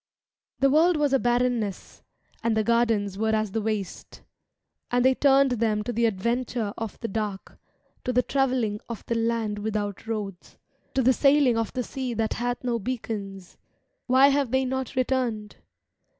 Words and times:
The 0.61 0.71
world 0.71 0.97
was 0.97 1.13
a 1.13 1.19
barrenness. 1.19 2.01
And 2.41 2.57
the 2.57 2.63
gardens 2.63 3.19
were 3.19 3.35
as 3.35 3.51
the 3.51 3.61
waste. 3.61 4.23
And 4.89 5.05
they 5.05 5.13
turned 5.13 5.51
them 5.51 5.83
to 5.83 5.93
the 5.93 6.07
adventure 6.07 6.73
of 6.75 6.99
the 7.01 7.07
dark, 7.07 7.59
To 8.05 8.11
the 8.11 8.23
travelling 8.23 8.79
of 8.89 9.05
the 9.05 9.13
land 9.13 9.59
without 9.59 10.07
roads, 10.07 10.57
To 10.95 11.03
the 11.03 11.13
sailing 11.13 11.55
of 11.55 11.71
the 11.73 11.83
sea 11.83 12.15
that 12.15 12.33
hath 12.33 12.63
no 12.63 12.79
beacons. 12.79 13.57
Why 14.07 14.29
have 14.29 14.49
they 14.49 14.65
not 14.65 14.95
returned? 14.95 15.57